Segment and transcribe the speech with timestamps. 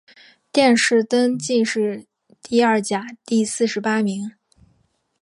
[0.51, 2.07] 殿试登进士
[2.41, 4.31] 第二甲第四十八名。